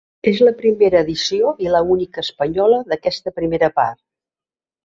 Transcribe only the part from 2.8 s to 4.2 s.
d'aquesta primera part.